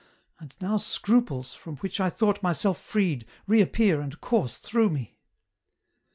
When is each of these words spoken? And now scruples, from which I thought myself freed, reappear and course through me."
And 0.39 0.55
now 0.59 0.77
scruples, 0.77 1.53
from 1.53 1.75
which 1.77 1.99
I 1.99 2.09
thought 2.09 2.41
myself 2.41 2.81
freed, 2.81 3.23
reappear 3.45 4.01
and 4.01 4.19
course 4.19 4.57
through 4.57 4.89
me." 4.89 5.19